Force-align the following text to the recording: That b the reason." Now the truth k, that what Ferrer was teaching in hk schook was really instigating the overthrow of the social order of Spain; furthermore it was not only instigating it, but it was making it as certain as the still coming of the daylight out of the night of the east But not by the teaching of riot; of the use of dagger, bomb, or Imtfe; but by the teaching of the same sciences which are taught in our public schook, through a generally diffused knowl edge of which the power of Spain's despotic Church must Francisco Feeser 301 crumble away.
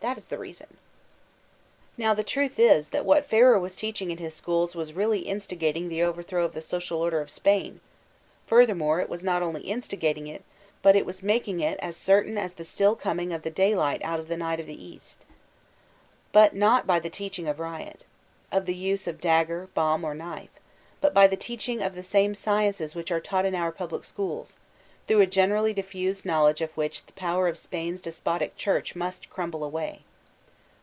That 0.00 0.16
b 0.16 0.22
the 0.28 0.36
reason." 0.36 0.76
Now 1.96 2.12
the 2.12 2.22
truth 2.22 2.56
k, 2.56 2.80
that 2.90 3.06
what 3.06 3.24
Ferrer 3.24 3.58
was 3.58 3.74
teaching 3.74 4.10
in 4.10 4.18
hk 4.18 4.42
schook 4.42 4.74
was 4.76 4.92
really 4.92 5.20
instigating 5.20 5.88
the 5.88 6.02
overthrow 6.02 6.44
of 6.44 6.52
the 6.52 6.60
social 6.60 7.00
order 7.00 7.22
of 7.22 7.30
Spain; 7.30 7.80
furthermore 8.46 9.00
it 9.00 9.08
was 9.08 9.24
not 9.24 9.40
only 9.40 9.62
instigating 9.62 10.26
it, 10.26 10.44
but 10.82 10.94
it 10.94 11.06
was 11.06 11.22
making 11.22 11.60
it 11.60 11.78
as 11.80 11.96
certain 11.96 12.36
as 12.36 12.52
the 12.52 12.66
still 12.66 12.94
coming 12.94 13.32
of 13.32 13.44
the 13.44 13.50
daylight 13.50 14.04
out 14.04 14.20
of 14.20 14.28
the 14.28 14.36
night 14.36 14.60
of 14.60 14.66
the 14.66 14.84
east 14.84 15.24
But 16.32 16.54
not 16.54 16.86
by 16.86 17.00
the 17.00 17.08
teaching 17.08 17.48
of 17.48 17.58
riot; 17.58 18.04
of 18.52 18.66
the 18.66 18.74
use 18.76 19.06
of 19.06 19.22
dagger, 19.22 19.70
bomb, 19.72 20.04
or 20.04 20.14
Imtfe; 20.14 20.48
but 21.00 21.14
by 21.14 21.26
the 21.26 21.34
teaching 21.34 21.80
of 21.80 21.94
the 21.94 22.02
same 22.02 22.34
sciences 22.34 22.94
which 22.94 23.10
are 23.10 23.20
taught 23.20 23.46
in 23.46 23.54
our 23.54 23.72
public 23.72 24.02
schook, 24.02 24.54
through 25.06 25.20
a 25.20 25.26
generally 25.26 25.74
diffused 25.74 26.24
knowl 26.24 26.46
edge 26.46 26.62
of 26.62 26.74
which 26.78 27.04
the 27.04 27.12
power 27.12 27.46
of 27.46 27.58
Spain's 27.58 28.00
despotic 28.00 28.56
Church 28.56 28.96
must 28.96 29.26
Francisco 29.26 29.32
Feeser 29.32 29.34
301 29.34 29.34
crumble 29.60 29.64
away. 29.68 30.02